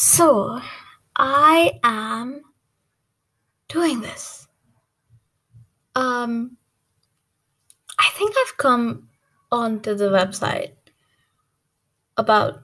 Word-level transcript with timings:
So, 0.00 0.60
I 1.16 1.80
am 1.82 2.42
doing 3.66 4.00
this. 4.00 4.46
Um, 5.96 6.56
I 7.98 8.08
think 8.10 8.32
I've 8.38 8.56
come 8.58 9.08
onto 9.50 9.96
the 9.96 10.10
website 10.10 10.74
about 12.16 12.62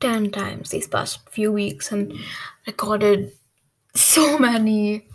10 0.00 0.32
times 0.32 0.70
these 0.70 0.88
past 0.88 1.20
few 1.30 1.52
weeks 1.52 1.92
and 1.92 2.18
recorded 2.66 3.30
so 3.94 4.36
many 4.36 5.06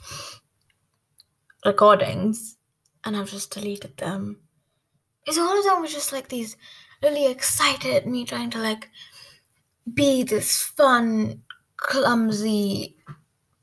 recordings, 1.65 2.55
and 3.03 3.17
I've 3.17 3.29
just 3.29 3.51
deleted 3.51 3.97
them. 3.97 4.39
Because 5.19 5.37
all 5.37 5.59
of 5.59 5.65
them 5.65 5.81
were 5.81 5.87
just 5.87 6.13
like 6.13 6.29
these 6.29 6.55
really 7.03 7.29
excited, 7.29 8.07
me 8.07 8.23
trying 8.23 8.51
to 8.51 8.59
like 8.59 8.89
be 9.93 10.23
this 10.23 10.61
fun, 10.61 11.43
clumsy 11.87 12.97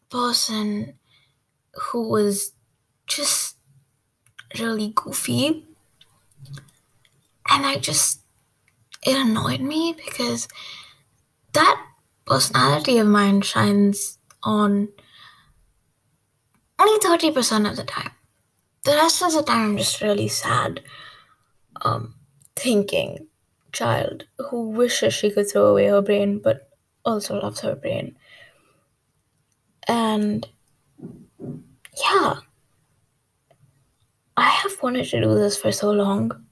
person 0.09 0.95
who 1.75 2.09
was 2.09 2.53
just 3.07 3.57
really 4.59 4.93
goofy. 4.95 5.67
And 7.51 7.67
I 7.67 7.77
just, 7.77 8.21
it 9.07 9.15
annoyed 9.15 9.61
me 9.61 9.95
because 9.95 10.49
that 11.53 11.87
personality 12.25 12.97
of 12.99 13.07
mine 13.07 13.43
shines 13.43 14.19
on 14.43 14.89
only 16.79 16.99
30% 17.01 17.71
of 17.71 17.77
the 17.77 17.85
time. 17.85 18.13
The 18.85 18.93
rest 18.93 19.23
of 19.23 19.35
the 19.35 19.43
time, 19.43 19.73
I'm 19.73 19.77
just 19.77 20.01
really 20.01 20.29
sad, 20.29 20.81
um, 21.83 22.15
thinking 22.57 23.27
child 23.73 24.25
who 24.39 24.71
wishes 24.71 25.13
she 25.13 25.31
could 25.31 25.51
throw 25.51 25.67
away 25.67 25.87
her 25.87 26.01
brain 26.01 26.39
but 26.39 26.71
also 27.05 27.41
loves 27.41 27.61
her 27.61 27.75
brain. 27.75 28.17
And 29.87 30.49
yeah, 32.03 32.35
I 34.37 34.49
have 34.49 34.83
wanted 34.83 35.07
to 35.07 35.21
do 35.21 35.35
this 35.35 35.57
for 35.57 35.71
so 35.71 35.91
long. 35.91 36.45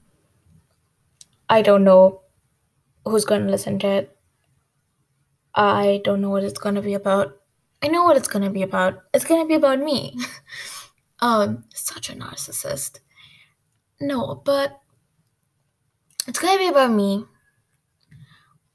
I 1.49 1.61
don't 1.61 1.83
know 1.83 2.21
who's 3.05 3.25
going 3.25 3.45
to 3.45 3.51
listen 3.51 3.79
to 3.79 3.87
it. 3.87 4.17
I 5.55 6.01
don't 6.03 6.21
know 6.21 6.29
what 6.29 6.43
it's 6.43 6.59
going 6.59 6.75
to 6.75 6.81
be 6.81 6.93
about. 6.93 7.37
I 7.81 7.87
know 7.87 8.03
what 8.03 8.17
it's 8.17 8.27
going 8.27 8.43
to 8.43 8.49
be 8.49 8.63
about. 8.63 9.03
It's 9.13 9.25
going 9.25 9.41
to 9.41 9.47
be 9.47 9.55
about 9.55 9.79
me. 9.79 10.17
um, 11.19 11.65
such 11.73 12.09
a 12.09 12.13
narcissist. 12.13 12.99
No, 13.99 14.41
but 14.45 14.79
it's 16.27 16.39
going 16.39 16.57
to 16.57 16.59
be 16.59 16.69
about 16.69 16.91
me. 16.91 17.25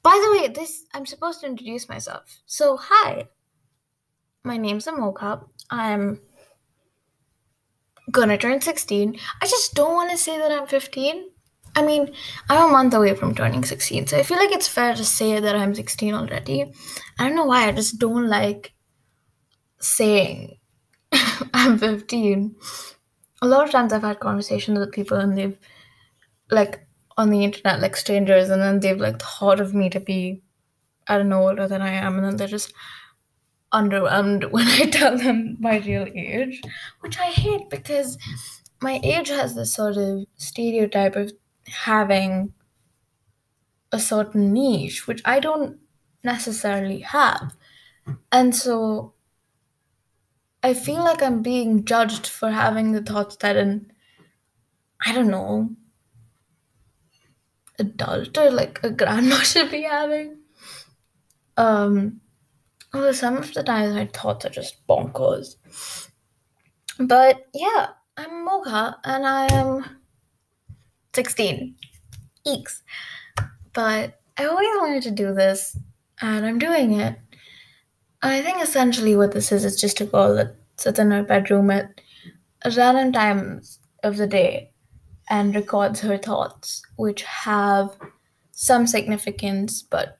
By 0.08 0.18
the 0.24 0.40
way, 0.40 0.48
this 0.48 0.86
I'm 0.94 1.04
supposed 1.04 1.40
to 1.40 1.46
introduce 1.46 1.86
myself. 1.86 2.40
So, 2.46 2.78
hi. 2.78 3.28
My 4.42 4.56
name's 4.56 4.86
Amoka. 4.86 5.44
I'm 5.68 6.22
gonna 8.10 8.38
turn 8.38 8.62
16. 8.62 9.18
I 9.42 9.46
just 9.46 9.74
don't 9.74 9.92
want 9.92 10.10
to 10.10 10.16
say 10.16 10.38
that 10.38 10.50
I'm 10.50 10.66
15. 10.66 11.28
I 11.76 11.82
mean, 11.84 12.10
I'm 12.48 12.70
a 12.70 12.72
month 12.72 12.94
away 12.94 13.14
from 13.16 13.34
turning 13.34 13.64
16, 13.64 14.06
so 14.06 14.16
I 14.16 14.22
feel 14.22 14.38
like 14.38 14.50
it's 14.50 14.66
fair 14.66 14.94
to 14.94 15.04
say 15.04 15.40
that 15.40 15.54
I'm 15.54 15.74
16 15.74 16.14
already. 16.14 16.72
I 17.18 17.26
don't 17.26 17.36
know 17.36 17.44
why, 17.44 17.68
I 17.68 17.72
just 17.72 17.98
don't 17.98 18.28
like 18.28 18.72
saying 19.78 20.56
I'm 21.52 21.76
15. 21.76 22.56
A 23.42 23.46
lot 23.46 23.66
of 23.66 23.72
times 23.72 23.92
I've 23.92 24.08
had 24.08 24.20
conversations 24.20 24.78
with 24.78 24.90
people 24.90 25.18
and 25.18 25.36
they've 25.36 25.58
like 26.50 26.87
on 27.18 27.30
the 27.30 27.44
internet 27.44 27.80
like 27.82 27.96
strangers 27.96 28.50
and 28.50 28.62
then 28.62 28.80
they've 28.80 29.00
like 29.00 29.20
thought 29.22 29.60
of 29.60 29.74
me 29.74 29.90
to 29.90 30.00
be 30.00 30.42
I 31.08 31.18
don't 31.18 31.28
know 31.30 31.48
older 31.48 31.68
than 31.68 31.82
I 31.82 31.92
am 31.92 32.16
and 32.16 32.24
then 32.24 32.36
they're 32.38 32.48
just 32.48 32.72
underwhelmed 33.72 34.50
when 34.50 34.66
I 34.66 34.86
tell 34.90 35.16
them 35.16 35.56
my 35.60 35.78
real 35.78 36.06
age, 36.14 36.60
which 37.00 37.18
I 37.18 37.26
hate 37.26 37.68
because 37.70 38.18
my 38.80 39.00
age 39.02 39.28
has 39.28 39.54
this 39.54 39.74
sort 39.74 39.96
of 39.96 40.26
stereotype 40.36 41.16
of 41.16 41.32
having 41.66 42.52
a 43.92 43.98
certain 44.00 44.52
niche, 44.52 45.06
which 45.06 45.22
I 45.24 45.40
don't 45.40 45.78
necessarily 46.24 47.00
have. 47.00 47.54
And 48.32 48.54
so 48.54 49.14
I 50.62 50.72
feel 50.72 51.02
like 51.02 51.20
I'm 51.20 51.42
being 51.42 51.84
judged 51.84 52.28
for 52.28 52.50
having 52.52 52.92
the 52.92 53.02
thoughts 53.02 53.34
that 53.38 53.56
an 53.56 53.90
I 55.04 55.12
don't 55.12 55.28
know 55.30 55.70
adult 57.78 58.36
or 58.38 58.50
like 58.50 58.80
a 58.82 58.90
grandma 58.90 59.36
should 59.42 59.70
be 59.70 59.82
having. 59.82 60.38
Um 61.56 62.20
although 62.94 63.12
some 63.12 63.36
of 63.36 63.52
the 63.54 63.62
times 63.62 63.94
my 63.94 64.06
thoughts 64.06 64.44
are 64.44 64.50
just 64.50 64.86
bonkers. 64.86 65.56
But 66.98 67.46
yeah, 67.54 67.88
I'm 68.16 68.44
Mocha 68.44 68.98
and 69.04 69.26
I 69.26 69.46
am 69.52 69.84
16. 71.14 71.76
Eeks. 72.46 72.82
But 73.72 74.20
I 74.36 74.46
always 74.46 74.68
wanted 74.78 75.02
to 75.04 75.10
do 75.10 75.34
this 75.34 75.76
and 76.20 76.44
I'm 76.44 76.58
doing 76.58 76.94
it. 76.94 77.18
I 78.22 78.42
think 78.42 78.60
essentially 78.62 79.14
what 79.14 79.32
this 79.32 79.52
is 79.52 79.64
is 79.64 79.80
just 79.80 80.00
a 80.00 80.04
girl 80.04 80.34
that 80.34 80.56
sits 80.76 80.98
in 80.98 81.10
her 81.12 81.22
bedroom 81.22 81.70
at 81.70 82.00
random 82.76 83.12
times 83.12 83.78
of 84.02 84.16
the 84.16 84.26
day 84.26 84.72
and 85.28 85.54
records 85.54 86.00
her 86.00 86.18
thoughts, 86.18 86.82
which 86.96 87.22
have 87.22 87.96
some 88.52 88.86
significance, 88.86 89.82
but 89.82 90.18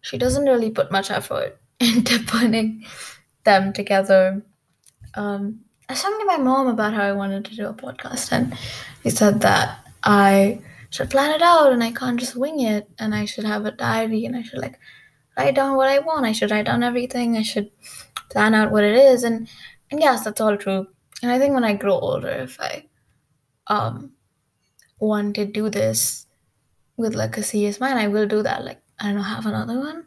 she 0.00 0.16
doesn't 0.16 0.46
really 0.46 0.70
put 0.70 0.92
much 0.92 1.10
effort 1.10 1.60
into 1.80 2.18
putting 2.24 2.84
them 3.44 3.72
together. 3.72 4.42
Um, 5.14 5.60
I 5.88 5.92
was 5.92 6.02
talking 6.02 6.18
to 6.20 6.24
my 6.26 6.38
mom 6.38 6.68
about 6.68 6.94
how 6.94 7.02
I 7.02 7.12
wanted 7.12 7.44
to 7.46 7.56
do 7.56 7.66
a 7.66 7.74
podcast, 7.74 8.32
and 8.32 8.56
he 9.02 9.10
said 9.10 9.40
that 9.40 9.78
I 10.02 10.60
should 10.90 11.10
plan 11.10 11.34
it 11.34 11.42
out 11.42 11.72
and 11.72 11.82
I 11.82 11.90
can't 11.90 12.18
just 12.18 12.36
wing 12.36 12.60
it, 12.60 12.88
and 12.98 13.14
I 13.14 13.24
should 13.24 13.44
have 13.44 13.66
a 13.66 13.70
diary 13.70 14.24
and 14.24 14.36
I 14.36 14.42
should 14.42 14.60
like 14.60 14.78
write 15.36 15.54
down 15.54 15.76
what 15.76 15.88
I 15.88 15.98
want. 15.98 16.26
I 16.26 16.32
should 16.32 16.50
write 16.50 16.66
down 16.66 16.82
everything. 16.82 17.36
I 17.36 17.42
should 17.42 17.70
plan 18.30 18.54
out 18.54 18.72
what 18.72 18.84
it 18.84 18.96
is, 18.96 19.22
and 19.22 19.48
and 19.90 20.00
yes, 20.00 20.24
that's 20.24 20.40
all 20.40 20.56
true. 20.56 20.86
And 21.22 21.30
I 21.30 21.38
think 21.38 21.54
when 21.54 21.64
I 21.64 21.74
grow 21.74 21.98
older, 21.98 22.28
if 22.28 22.60
I 22.60 22.86
um 23.68 24.12
want 24.98 25.34
to 25.36 25.44
do 25.44 25.68
this 25.70 26.26
with 26.96 27.14
like 27.14 27.36
a 27.36 27.42
serious 27.42 27.80
mind, 27.80 27.98
I 27.98 28.08
will 28.08 28.26
do 28.26 28.42
that. 28.42 28.64
Like 28.64 28.82
I 29.00 29.12
don't 29.12 29.22
have 29.22 29.46
another 29.46 29.78
one. 29.78 30.06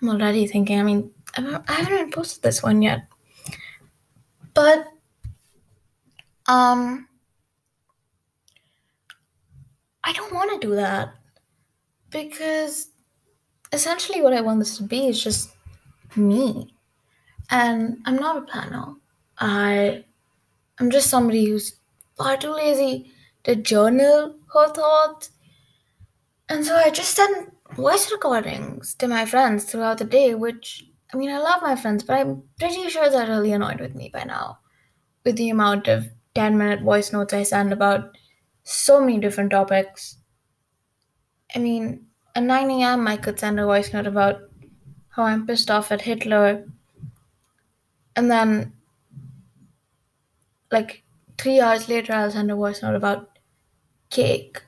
I'm 0.00 0.08
already 0.08 0.46
thinking. 0.46 0.78
I 0.78 0.82
mean, 0.82 1.10
I 1.36 1.62
haven't 1.68 1.92
even 1.92 2.10
posted 2.10 2.42
this 2.42 2.62
one 2.62 2.82
yet, 2.82 3.06
but 4.54 4.86
um, 6.46 7.08
I 10.02 10.12
don't 10.12 10.32
want 10.32 10.60
to 10.60 10.66
do 10.66 10.74
that 10.76 11.14
because 12.10 12.88
essentially 13.72 14.22
what 14.22 14.32
I 14.32 14.40
want 14.40 14.58
this 14.60 14.76
to 14.78 14.82
be 14.84 15.08
is 15.08 15.22
just 15.22 15.50
me, 16.16 16.74
and 17.50 17.98
I'm 18.06 18.16
not 18.16 18.38
a 18.38 18.42
planner. 18.42 18.94
I 19.38 20.04
I'm 20.78 20.90
just 20.90 21.10
somebody 21.10 21.46
who's 21.46 21.76
far 22.16 22.36
too 22.36 22.52
lazy 22.52 23.12
to 23.44 23.56
journal 23.56 24.36
her 24.54 24.68
thoughts. 24.72 25.30
And 26.50 26.66
so 26.66 26.76
I 26.76 26.90
just 26.90 27.16
sent 27.16 27.50
voice 27.74 28.10
recordings 28.12 28.94
to 28.96 29.08
my 29.08 29.24
friends 29.24 29.64
throughout 29.64 29.96
the 29.98 30.04
day, 30.04 30.34
which 30.34 30.84
I 31.12 31.16
mean, 31.16 31.30
I 31.30 31.38
love 31.38 31.62
my 31.62 31.76
friends, 31.76 32.04
but 32.04 32.18
I'm 32.18 32.42
pretty 32.58 32.88
sure 32.90 33.08
they're 33.08 33.26
really 33.26 33.52
annoyed 33.52 33.80
with 33.80 33.94
me 33.94 34.10
by 34.12 34.24
now 34.24 34.58
with 35.24 35.36
the 35.36 35.50
amount 35.50 35.88
of 35.88 36.10
10 36.34 36.58
minute 36.58 36.82
voice 36.82 37.12
notes 37.12 37.34
I 37.34 37.44
send 37.44 37.72
about 37.72 38.16
so 38.64 39.00
many 39.00 39.18
different 39.20 39.50
topics. 39.52 40.18
I 41.54 41.60
mean, 41.60 42.06
at 42.34 42.42
9 42.42 42.82
a.m., 42.82 43.06
I 43.06 43.16
could 43.16 43.38
send 43.38 43.60
a 43.60 43.64
voice 43.64 43.92
note 43.92 44.06
about 44.08 44.50
how 45.10 45.24
I'm 45.24 45.46
pissed 45.46 45.70
off 45.70 45.92
at 45.92 46.02
Hitler. 46.02 46.66
And 48.16 48.30
then, 48.30 48.72
like, 50.72 51.02
three 51.38 51.60
hours 51.60 51.88
later, 51.88 52.12
I'll 52.12 52.30
send 52.30 52.50
a 52.50 52.54
voice 52.56 52.82
note 52.82 52.94
about 52.94 53.29
cake 54.10 54.62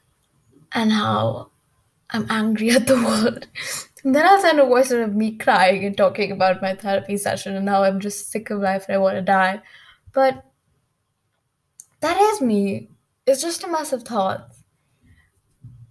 and 0.72 0.92
how 0.92 1.50
I'm 2.10 2.26
angry 2.30 2.70
at 2.76 2.86
the 2.86 2.96
world. 2.96 3.46
And 4.04 4.14
then 4.14 4.26
I'll 4.26 4.40
send 4.40 4.58
a 4.58 4.66
voice 4.66 4.90
of 4.90 5.14
me 5.14 5.36
crying 5.36 5.84
and 5.84 5.96
talking 5.96 6.32
about 6.32 6.62
my 6.62 6.74
therapy 6.74 7.16
session 7.16 7.54
and 7.54 7.68
how 7.68 7.84
I'm 7.84 8.00
just 8.00 8.30
sick 8.30 8.50
of 8.50 8.60
life 8.60 8.86
and 8.88 8.96
I 8.96 8.98
want 8.98 9.16
to 9.16 9.22
die. 9.22 9.62
But 10.12 10.44
that 12.00 12.20
is 12.20 12.40
me. 12.40 12.88
It's 13.26 13.42
just 13.42 13.62
a 13.62 13.68
mess 13.68 13.92
of 13.92 14.02
thoughts. 14.02 14.62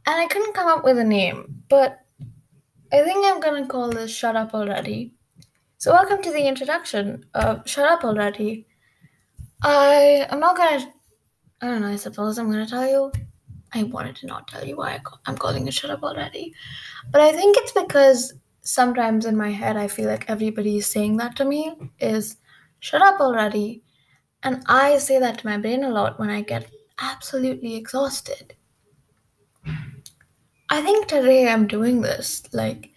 And 0.05 0.19
I 0.19 0.27
couldn't 0.27 0.53
come 0.53 0.67
up 0.67 0.83
with 0.83 0.97
a 0.97 1.03
name, 1.03 1.63
but 1.69 1.99
I 2.91 3.03
think 3.03 3.25
I'm 3.25 3.39
gonna 3.39 3.67
call 3.67 3.89
this 3.89 4.11
Shut 4.11 4.35
Up 4.35 4.53
Already. 4.53 5.13
So, 5.77 5.93
welcome 5.93 6.21
to 6.23 6.31
the 6.31 6.45
introduction 6.45 7.25
of 7.33 7.67
Shut 7.69 7.89
Up 7.89 8.03
Already. 8.03 8.67
I, 9.63 10.25
I 10.29 10.33
am 10.33 10.39
not 10.39 10.57
gonna, 10.57 10.91
I 11.61 11.67
don't 11.67 11.81
know, 11.81 11.87
I 11.87 11.95
suppose 11.95 12.37
I'm 12.37 12.51
gonna 12.51 12.67
tell 12.67 12.87
you. 12.87 13.11
I 13.73 13.83
wanted 13.83 14.15
to 14.17 14.27
not 14.27 14.47
tell 14.47 14.65
you 14.65 14.77
why 14.77 14.93
I 14.93 15.29
am 15.29 15.37
calling 15.37 15.67
it 15.67 15.73
Shut 15.73 15.91
Up 15.91 16.03
Already. 16.03 16.53
But 17.11 17.21
I 17.21 17.31
think 17.31 17.55
it's 17.57 17.71
because 17.71 18.33
sometimes 18.61 19.25
in 19.25 19.37
my 19.37 19.51
head, 19.51 19.77
I 19.77 19.87
feel 19.87 20.07
like 20.07 20.29
everybody 20.29 20.77
is 20.77 20.87
saying 20.87 21.17
that 21.17 21.35
to 21.37 21.45
me 21.45 21.75
is 21.99 22.37
shut 22.79 23.01
up 23.01 23.19
already. 23.19 23.83
And 24.43 24.63
I 24.67 24.97
say 24.97 25.19
that 25.19 25.39
to 25.39 25.47
my 25.47 25.57
brain 25.57 25.83
a 25.83 25.89
lot 25.89 26.19
when 26.19 26.29
I 26.29 26.41
get 26.41 26.69
absolutely 26.99 27.75
exhausted. 27.75 28.55
I 30.69 30.81
think 30.81 31.07
today 31.07 31.49
I'm 31.49 31.67
doing 31.67 32.01
this 32.01 32.43
like 32.53 32.91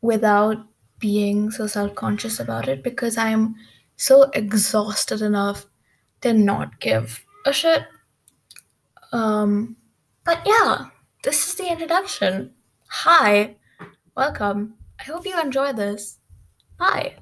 without 0.00 0.58
being 0.98 1.50
so 1.50 1.66
self 1.66 1.94
conscious 1.94 2.40
about 2.40 2.68
it 2.68 2.82
because 2.82 3.16
I'm 3.16 3.56
so 3.96 4.24
exhausted 4.34 5.22
enough 5.22 5.66
to 6.22 6.32
not 6.32 6.80
give 6.80 7.24
a 7.44 7.52
shit. 7.52 7.84
Um, 9.12 9.76
but 10.26 10.42
yeah, 10.44 10.86
this 11.22 11.48
is 11.48 11.54
the 11.54 11.70
introduction. 11.70 12.50
Hi, 12.88 13.54
welcome. 14.16 14.74
I 14.98 15.04
hope 15.04 15.24
you 15.24 15.40
enjoy 15.40 15.72
this. 15.72 16.18
Bye. 16.78 17.14